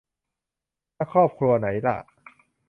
[0.95, 1.97] และครอบครัวไหนล่ะ